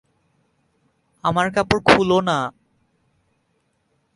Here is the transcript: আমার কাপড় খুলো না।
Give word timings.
আমার 1.23 1.47
কাপড় 1.51 1.81
খুলো 1.85 2.17
না। 2.21 2.37